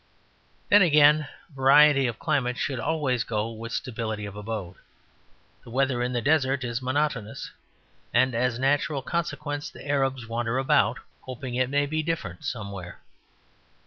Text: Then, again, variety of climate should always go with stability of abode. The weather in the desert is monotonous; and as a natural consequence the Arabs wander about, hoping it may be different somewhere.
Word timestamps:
Then, 0.69 0.81
again, 0.81 1.27
variety 1.55 2.07
of 2.07 2.17
climate 2.17 2.57
should 2.57 2.79
always 2.79 3.23
go 3.23 3.51
with 3.51 3.71
stability 3.71 4.25
of 4.25 4.35
abode. 4.35 4.77
The 5.63 5.69
weather 5.69 6.01
in 6.01 6.11
the 6.11 6.23
desert 6.23 6.63
is 6.63 6.81
monotonous; 6.81 7.51
and 8.11 8.33
as 8.33 8.57
a 8.57 8.61
natural 8.61 9.03
consequence 9.03 9.69
the 9.69 9.87
Arabs 9.87 10.25
wander 10.27 10.57
about, 10.57 10.97
hoping 11.21 11.53
it 11.53 11.69
may 11.69 11.85
be 11.85 12.01
different 12.01 12.43
somewhere. 12.45 12.99